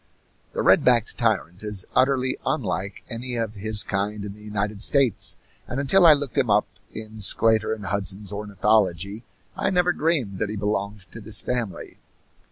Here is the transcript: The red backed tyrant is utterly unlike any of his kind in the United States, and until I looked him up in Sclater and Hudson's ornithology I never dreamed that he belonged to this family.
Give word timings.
The 0.53 0.63
red 0.63 0.83
backed 0.83 1.15
tyrant 1.19 1.61
is 1.61 1.85
utterly 1.95 2.35
unlike 2.43 3.03
any 3.07 3.35
of 3.35 3.53
his 3.53 3.83
kind 3.83 4.25
in 4.25 4.33
the 4.33 4.41
United 4.41 4.81
States, 4.83 5.37
and 5.67 5.79
until 5.79 6.07
I 6.07 6.13
looked 6.13 6.39
him 6.39 6.49
up 6.49 6.65
in 6.91 7.21
Sclater 7.21 7.71
and 7.71 7.85
Hudson's 7.85 8.33
ornithology 8.33 9.23
I 9.55 9.69
never 9.69 9.93
dreamed 9.93 10.39
that 10.39 10.49
he 10.49 10.55
belonged 10.55 11.05
to 11.11 11.21
this 11.21 11.39
family. 11.39 11.99